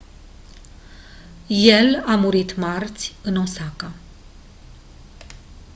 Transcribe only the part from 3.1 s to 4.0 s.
în osaka